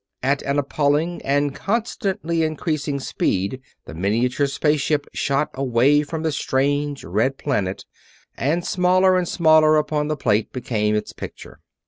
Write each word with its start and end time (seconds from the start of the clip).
At 0.23 0.41
an 0.41 0.57
appalling 0.57 1.21
and 1.21 1.53
constantly 1.53 2.41
increasing 2.41 2.99
speed 2.99 3.61
the 3.85 3.93
miniature 3.93 4.47
space 4.47 4.81
ship 4.81 5.05
shot 5.13 5.51
away 5.53 6.01
from 6.01 6.23
the 6.23 6.31
strange, 6.31 7.03
red 7.03 7.37
planet; 7.37 7.85
and 8.35 8.65
smaller 8.65 9.15
and 9.15 9.29
smaller 9.29 9.77
upon 9.77 10.07
the 10.07 10.17
plate 10.17 10.51
became 10.51 10.95
its 10.95 11.13
picture. 11.13 11.59